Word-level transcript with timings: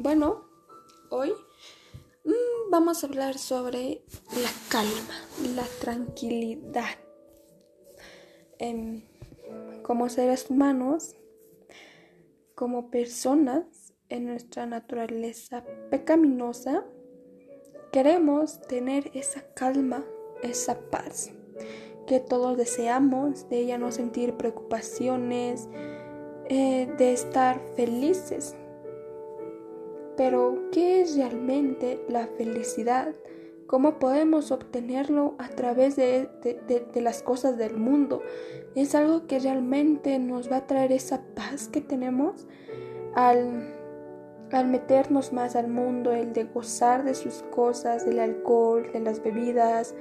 Bueno, 0.00 0.44
hoy 1.10 1.32
mm, 2.24 2.70
vamos 2.70 3.02
a 3.02 3.08
hablar 3.08 3.36
sobre 3.36 4.04
la 4.30 4.50
calma, 4.68 5.56
la 5.56 5.64
tranquilidad. 5.80 6.84
Em, 8.60 9.02
como 9.82 10.08
seres 10.08 10.50
humanos, 10.50 11.16
como 12.54 12.92
personas 12.92 13.92
en 14.08 14.26
nuestra 14.26 14.66
naturaleza 14.66 15.64
pecaminosa, 15.90 16.84
queremos 17.90 18.62
tener 18.68 19.10
esa 19.14 19.52
calma, 19.54 20.04
esa 20.44 20.78
paz 20.78 21.32
que 22.06 22.20
todos 22.20 22.56
deseamos, 22.56 23.48
de 23.48 23.58
ella 23.62 23.78
no 23.78 23.90
sentir 23.90 24.34
preocupaciones, 24.34 25.68
eh, 26.48 26.88
de 26.96 27.12
estar 27.12 27.60
felices. 27.74 28.54
Pero, 30.18 30.64
¿qué 30.72 31.00
es 31.00 31.16
realmente 31.16 32.04
la 32.08 32.26
felicidad? 32.26 33.14
¿Cómo 33.68 34.00
podemos 34.00 34.50
obtenerlo 34.50 35.36
a 35.38 35.48
través 35.48 35.94
de, 35.94 36.28
las 36.96 37.22
cosas 37.22 37.56
del 37.56 37.76
mundo? 37.76 38.22
¿Es 38.74 38.96
algo 38.96 39.28
que 39.28 39.38
realmente 39.38 40.18
nos 40.18 40.50
va 40.50 40.56
a 40.56 40.66
traer 40.66 40.90
esa 40.90 41.22
paz 41.36 41.68
que 41.68 41.80
tenemos 41.80 42.48
al, 43.14 43.72
al 44.50 44.66
meternos 44.66 45.32
más 45.32 45.54
al 45.54 45.68
mundo, 45.68 46.10
el 46.10 46.32
de 46.32 46.44
gozar 46.44 47.04
de 47.04 47.14
sus 47.14 47.44
cosas, 47.54 48.04
del 48.04 48.18
alcohol, 48.18 48.90
de 48.92 48.98
las 48.98 49.22
bebidas, 49.22 49.94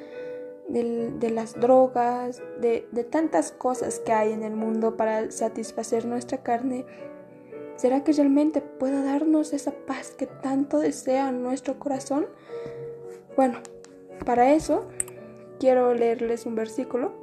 de, 0.68 1.30
las 1.32 1.54
drogas, 1.60 2.42
de, 2.60 2.82
tantas 3.10 3.52
cosas 3.52 4.00
que 4.00 4.14
hay 4.14 4.34
en 4.34 4.42
el 4.42 4.56
mundo 4.56 4.98
para 4.98 5.30
satisfacer 5.30 6.06
nuestra 6.06 6.44
carne, 6.44 6.86
¿será 7.78 8.04
que 8.04 8.12
realmente 8.12 8.62
pueda 8.62 9.04
darnos 9.04 9.54
esa 9.54 9.72
paz 9.72 10.12
que 10.12 10.28
tanto 10.28 10.80
desea 10.80 11.32
nuestro 11.32 11.80
corazón? 11.80 12.28
Bueno, 13.36 13.60
para 14.26 14.54
eso 14.54 14.88
quiero 15.60 15.94
leerles 15.94 16.46
un 16.46 16.56
versículo 16.56 17.14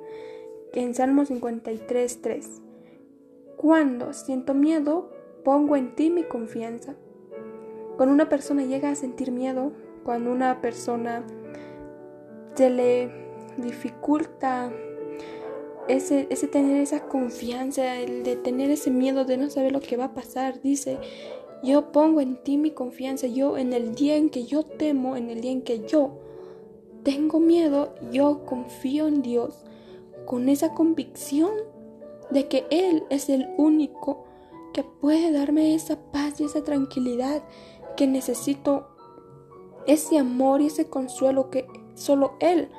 en 0.73 0.95
Salmo 0.95 1.25
53, 1.25 2.23
3. 2.23 2.63
Cuando 3.57 4.13
siento 4.13 4.55
miedo, 4.55 5.11
pongo 5.45 5.77
en 5.77 5.95
ti 5.95 6.11
mi 6.11 6.25
confianza. 6.25 6.95
Cuando 7.97 8.15
una 8.15 8.29
persona 8.29 8.65
llega 8.65 8.91
a 8.91 8.95
sentir 8.95 9.31
miedo, 9.31 9.73
cuando 10.05 10.33
una 10.33 10.61
persona 10.61 11.25
se 12.55 12.71
le 12.71 13.11
dificulta 13.57 14.73
ese, 15.89 16.25
tener 16.49 16.81
esa 16.81 17.07
confianza, 17.07 17.97
el 17.97 18.23
de 18.23 18.37
tener 18.37 18.71
ese 18.71 18.91
miedo 18.91 19.25
de 19.25 19.37
no 19.37 19.51
saber 19.51 19.73
lo 19.73 19.81
que 19.81 19.97
va 19.97 20.07
a 20.07 20.15
pasar. 20.15 20.61
Dice, 20.63 20.99
yo 21.63 21.93
pongo 21.93 22.21
en 22.21 22.43
ti 22.43 22.57
mi 22.57 22.71
confianza, 22.71 23.27
yo 23.27 23.59
en 23.59 23.73
el 23.73 23.95
día 23.95 24.17
en 24.17 24.31
que 24.31 24.45
yo 24.45 24.65
temo, 24.65 25.17
en 25.17 25.31
el 25.31 25.41
día 25.41 25.53
en 25.53 25.63
que 25.63 25.87
yo 25.87 26.19
tengo 27.03 27.41
miedo, 27.41 27.95
yo 28.11 28.45
confío 28.47 29.09
en 29.09 29.23
Dios 29.23 29.65
con 30.25 30.49
esa 30.49 30.75
convicción 30.75 31.51
de 32.31 32.49
que 32.49 32.67
Él 32.71 33.05
es 33.11 33.29
el 33.29 33.49
único 33.59 34.25
que 34.73 34.83
puede 34.83 35.31
darme 35.31 35.75
esa 35.75 35.99
paz 36.11 36.41
y 36.41 36.45
esa 36.45 36.65
tranquilidad 36.65 37.43
que 37.97 38.07
necesito, 38.07 38.89
ese 39.87 40.19
amor 40.19 40.63
y 40.63 40.67
ese 40.67 40.87
consuelo 40.87 41.51
que 41.51 41.67
solo 41.95 42.35
Él 42.41 42.71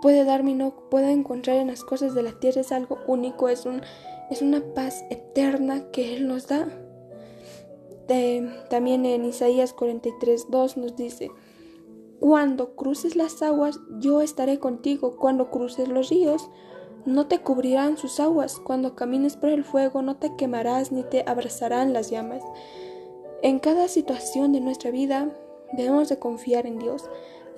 puede 0.00 0.24
darme 0.24 0.52
y 0.52 0.54
no 0.54 0.74
puedo 0.90 1.08
encontrar 1.08 1.56
en 1.56 1.68
las 1.68 1.84
cosas 1.84 2.14
de 2.14 2.22
la 2.22 2.32
tierra 2.32 2.60
es 2.60 2.72
algo 2.72 2.98
único, 3.06 3.48
es, 3.48 3.66
un, 3.66 3.82
es 4.30 4.42
una 4.42 4.60
paz 4.74 5.04
eterna 5.10 5.90
que 5.90 6.16
Él 6.16 6.28
nos 6.28 6.46
da. 6.46 6.68
también 8.70 9.04
en 9.06 9.24
Isaías 9.24 9.72
43, 9.72 10.46
2 10.50 10.76
nos 10.76 10.96
dice, 10.96 11.30
cuando 12.20 12.74
cruces 12.74 13.14
las 13.14 13.42
aguas, 13.42 13.78
yo 14.00 14.20
estaré 14.20 14.58
contigo, 14.58 15.16
cuando 15.16 15.50
cruces 15.50 15.88
los 15.88 16.08
ríos, 16.08 16.50
no 17.06 17.26
te 17.26 17.38
cubrirán 17.38 17.96
sus 17.96 18.18
aguas, 18.18 18.58
cuando 18.58 18.96
camines 18.96 19.36
por 19.36 19.50
el 19.50 19.64
fuego, 19.64 20.02
no 20.02 20.16
te 20.16 20.34
quemarás 20.36 20.90
ni 20.90 21.04
te 21.04 21.22
abrazarán 21.26 21.92
las 21.92 22.10
llamas. 22.10 22.42
En 23.42 23.60
cada 23.60 23.86
situación 23.86 24.52
de 24.52 24.60
nuestra 24.60 24.90
vida 24.90 25.32
debemos 25.72 26.08
de 26.08 26.18
confiar 26.18 26.66
en 26.66 26.78
Dios. 26.78 27.08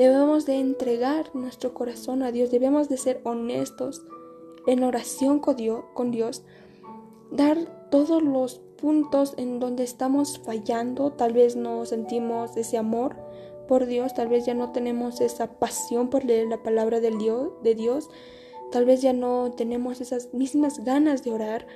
Debemos 0.00 0.46
de 0.46 0.54
entregar 0.54 1.26
nuestro 1.34 1.74
corazón 1.74 2.22
a 2.22 2.32
Dios, 2.32 2.50
debemos 2.50 2.88
de 2.88 2.96
ser 2.96 3.20
honestos 3.22 4.02
en 4.66 4.82
oración 4.82 5.40
con 5.40 6.10
Dios, 6.10 6.42
dar 7.30 7.58
todos 7.90 8.22
los 8.22 8.62
puntos 8.80 9.34
en 9.36 9.60
donde 9.60 9.84
estamos 9.84 10.38
fallando, 10.38 11.12
tal 11.12 11.34
vez 11.34 11.54
no 11.54 11.84
sentimos 11.84 12.56
ese 12.56 12.78
amor 12.78 13.14
por 13.68 13.84
Dios, 13.84 14.14
tal 14.14 14.28
vez 14.28 14.46
ya 14.46 14.54
no 14.54 14.72
tenemos 14.72 15.20
esa 15.20 15.58
pasión 15.58 16.08
por 16.08 16.24
leer 16.24 16.48
la 16.48 16.62
palabra 16.62 17.00
del 17.00 17.18
Dios, 17.18 17.50
de 17.62 17.74
Dios, 17.74 18.08
tal 18.72 18.86
vez 18.86 19.02
ya 19.02 19.12
no 19.12 19.52
tenemos 19.54 20.00
esas 20.00 20.32
mismas 20.32 20.82
ganas 20.82 21.24
de 21.24 21.32
orar. 21.32 21.66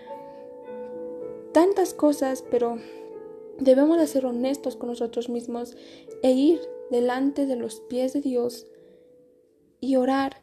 Tantas 1.53 1.93
cosas, 1.93 2.43
pero 2.51 2.79
debemos 3.59 3.99
de 3.99 4.07
ser 4.07 4.25
honestos 4.25 4.77
con 4.77 4.89
nosotros 4.89 5.29
mismos 5.29 5.77
e 6.23 6.31
ir 6.31 6.74
delante 6.91 7.47
de 7.47 7.57
los 7.57 7.81
pies 7.81 8.13
de 8.13 8.21
Dios 8.21 8.67
y 9.81 9.97
orar 9.97 10.43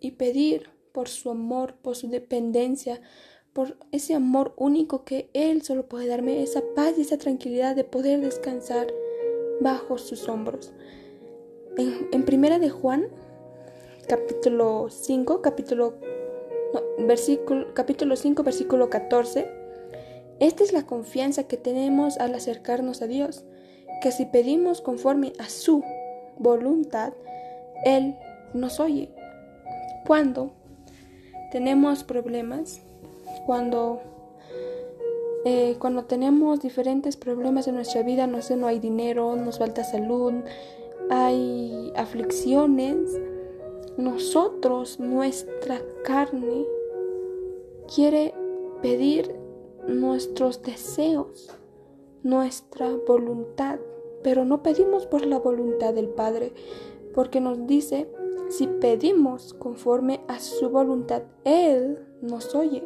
y 0.00 0.12
pedir 0.12 0.70
por 0.92 1.08
su 1.08 1.30
amor, 1.30 1.74
por 1.80 1.96
su 1.96 2.08
dependencia, 2.08 3.00
por 3.52 3.76
ese 3.92 4.14
amor 4.14 4.54
único 4.56 5.04
que 5.04 5.30
Él 5.32 5.62
solo 5.62 5.88
puede 5.88 6.06
darme, 6.06 6.42
esa 6.42 6.62
paz 6.74 6.94
y 6.96 7.02
esa 7.02 7.18
tranquilidad 7.18 7.76
de 7.76 7.84
poder 7.84 8.20
descansar 8.20 8.88
bajo 9.60 9.98
sus 9.98 10.28
hombros. 10.28 10.72
En, 11.76 12.24
Primera 12.24 12.58
de 12.58 12.70
Juan, 12.70 13.08
capítulo 14.08 14.88
5, 14.90 15.40
capítulo, 15.40 15.94
versículo, 16.98 17.72
capítulo 17.74 18.16
5, 18.16 18.42
versículo 18.42 18.90
14, 18.90 19.48
esta 20.40 20.64
es 20.64 20.72
la 20.72 20.86
confianza 20.86 21.44
que 21.44 21.56
tenemos 21.56 22.18
al 22.18 22.34
acercarnos 22.34 23.00
a 23.00 23.06
Dios 23.06 23.44
que 24.02 24.10
si 24.12 24.26
pedimos 24.26 24.80
conforme 24.80 25.32
a 25.38 25.48
su 25.48 25.82
voluntad, 26.38 27.12
Él 27.84 28.16
nos 28.52 28.80
oye. 28.80 29.08
Cuando 30.06 30.50
tenemos 31.52 32.02
problemas, 32.02 32.80
cuando, 33.46 34.00
eh, 35.44 35.76
cuando 35.78 36.04
tenemos 36.04 36.60
diferentes 36.60 37.16
problemas 37.16 37.68
en 37.68 37.76
nuestra 37.76 38.02
vida, 38.02 38.26
no 38.26 38.42
sé, 38.42 38.56
no 38.56 38.66
hay 38.66 38.80
dinero, 38.80 39.36
nos 39.36 39.58
falta 39.58 39.84
salud, 39.84 40.34
hay 41.08 41.92
aflicciones, 41.94 42.98
nosotros, 43.96 44.98
nuestra 44.98 45.80
carne, 46.04 46.66
quiere 47.94 48.34
pedir 48.82 49.36
nuestros 49.86 50.60
deseos, 50.62 51.50
nuestra 52.22 52.88
voluntad 53.06 53.78
pero 54.22 54.44
no 54.44 54.62
pedimos 54.62 55.06
por 55.06 55.26
la 55.26 55.38
voluntad 55.38 55.94
del 55.94 56.08
Padre, 56.08 56.52
porque 57.14 57.40
nos 57.40 57.66
dice, 57.66 58.08
si 58.48 58.66
pedimos 58.66 59.54
conforme 59.54 60.20
a 60.28 60.38
su 60.38 60.70
voluntad, 60.70 61.22
Él 61.44 61.98
nos 62.20 62.54
oye. 62.54 62.84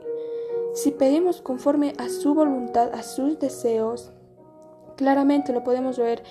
Si 0.73 0.91
pedimos 0.91 1.41
conforme 1.41 1.95
a 1.99 2.09
su 2.09 2.35
voluntad, 2.35 2.93
a 2.95 3.03
sus 3.03 3.39
deseos, 3.39 4.13
claramente 4.97 5.53
lo 5.53 5.63
podemos 5.63 5.99
ver 5.99 6.23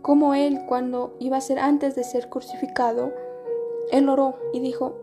como 0.00 0.34
Él 0.34 0.60
cuando 0.68 1.14
iba 1.20 1.36
a 1.36 1.42
ser 1.42 1.58
antes 1.58 1.94
de 1.94 2.04
ser 2.04 2.28
crucificado, 2.28 3.12
Él 3.90 4.08
oró 4.08 4.36
y 4.52 4.60
dijo, 4.60 4.96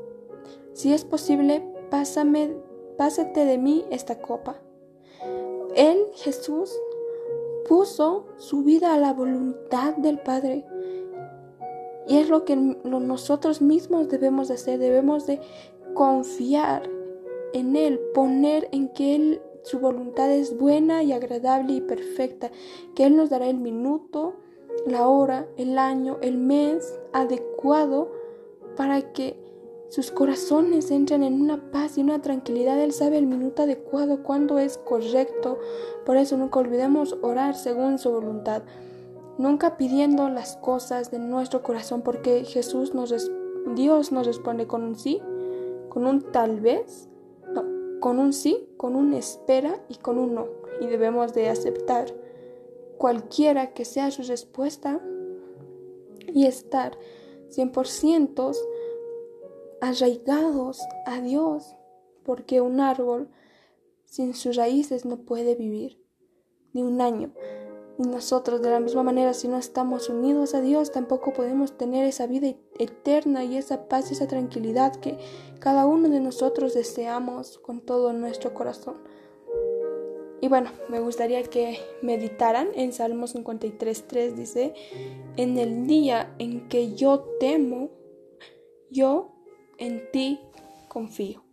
si 0.74 0.94
es 0.94 1.06
posible, 1.06 1.64
pásame, 1.90 2.56
pásate 2.98 3.46
de 3.46 3.58
mí 3.58 3.86
esta 3.90 4.20
copa. 4.20 4.58
Él, 5.76 6.08
Jesús, 6.16 6.74
puso 7.70 8.26
su 8.38 8.64
vida 8.64 8.96
a 8.96 8.98
la 8.98 9.14
voluntad 9.14 9.96
del 9.96 10.18
Padre. 10.18 10.66
Y 12.08 12.18
es 12.18 12.28
lo 12.28 12.44
que 12.44 12.56
nosotros 12.56 13.62
mismos 13.62 14.10
debemos 14.10 14.48
de 14.48 14.56
hacer, 14.56 14.80
debemos 14.80 15.28
de 15.28 15.40
confiar 15.94 16.90
en 17.54 17.76
Él, 17.76 18.00
poner 18.16 18.68
en 18.72 18.90
que 18.90 19.16
Él, 19.16 19.42
su 19.62 19.78
voluntad 19.78 20.32
es 20.32 20.58
buena 20.58 21.04
y 21.04 21.14
agradable 21.14 21.74
y 21.74 21.82
perfecta, 21.82 22.50
que 22.96 23.06
Él 23.06 23.16
nos 23.16 23.30
dará 23.30 23.48
el 23.48 23.60
minuto, 23.60 24.34
la 24.88 25.08
hora, 25.08 25.48
el 25.56 25.78
año, 25.78 26.18
el 26.22 26.40
mes 26.40 27.00
adecuado 27.14 28.12
para 28.76 29.14
que 29.14 29.49
sus 29.90 30.12
corazones 30.12 30.92
entran 30.92 31.24
en 31.24 31.42
una 31.42 31.72
paz 31.72 31.98
y 31.98 32.02
una 32.02 32.22
tranquilidad. 32.22 32.80
Él 32.80 32.94
sabe 32.94 33.18
el 33.18 33.26
minuto 33.26 33.64
adecuado, 33.64 34.22
cuándo 34.22 34.60
es 34.60 34.78
correcto. 34.78 35.58
Por 36.06 36.18
eso 36.18 36.38
nunca 36.38 36.60
olvidemos 36.60 37.18
orar 37.24 37.56
según 37.56 37.98
su 37.98 38.12
voluntad. 38.12 38.62
Nunca 39.40 39.78
pidiendo 39.78 40.30
las 40.30 40.58
cosas 40.58 41.10
de 41.10 41.18
nuestro 41.18 41.64
corazón, 41.64 42.04
porque 42.04 42.44
Jesús 42.44 42.94
nos 42.94 43.12
Dios 43.76 44.12
nos 44.12 44.28
responde 44.28 44.68
con 44.68 44.84
un 44.84 44.96
sí, 44.96 45.22
con 45.90 46.06
un 46.06 46.22
tal 46.22 46.60
vez, 46.60 47.10
no, 47.52 48.00
con 48.00 48.20
un 48.20 48.32
sí, 48.32 48.70
con 48.78 48.96
un 48.96 49.14
espera 49.14 49.82
y 49.90 49.96
con 49.96 50.20
un 50.20 50.36
no. 50.36 50.48
Y 50.82 50.86
debemos 50.86 51.34
de 51.34 51.50
aceptar 51.50 52.14
cualquiera 53.00 53.74
que 53.74 53.86
sea 53.86 54.12
su 54.12 54.22
respuesta 54.22 55.00
y 56.28 56.46
estar 56.46 56.98
100% 57.50 58.56
arraigados 59.82 60.82
a 61.06 61.22
Dios, 61.22 61.76
porque 62.24 62.62
un 62.62 62.80
árbol 62.80 63.30
sin 64.06 64.34
sus 64.34 64.56
raíces 64.56 65.06
no 65.06 65.18
puede 65.18 65.56
vivir 65.56 66.04
ni 66.74 66.84
un 66.84 67.02
año. 67.02 67.34
Y 67.98 68.04
nosotros 68.04 68.62
de 68.62 68.70
la 68.70 68.80
misma 68.80 69.04
manera, 69.04 69.34
si 69.34 69.50
no 69.50 69.58
estamos 69.58 70.10
unidos 70.10 70.56
a 70.56 70.62
Dios, 70.62 70.92
tampoco 70.92 71.34
podemos 71.34 71.78
tener 71.78 72.06
esa 72.06 72.28
vida 72.28 72.54
eterna 72.78 73.44
y 73.44 73.58
esa 73.58 73.90
paz 73.90 74.10
y 74.10 74.14
esa 74.14 74.28
tranquilidad 74.28 74.96
que 74.96 75.18
cada 75.60 75.86
uno 75.86 76.08
de 76.08 76.22
nosotros 76.22 76.74
deseamos 76.74 77.58
con 77.58 77.82
todo 77.82 78.14
nuestro 78.14 78.54
corazón. 78.54 78.96
Y 80.42 80.48
bueno, 80.48 80.72
me 80.88 81.02
gustaría 81.02 81.44
que 81.44 81.80
meditaran 82.02 82.70
en 82.74 82.94
Salmos 82.94 83.36
53.3 83.36 84.32
dice, 84.34 84.74
en 85.36 85.58
el 85.58 85.86
día 85.86 86.34
en 86.40 86.70
que 86.70 86.96
yo 86.96 87.20
temo, 87.42 87.90
yo 88.90 89.39
en 89.80 90.02
ti 90.12 90.40
confío. 90.88 91.49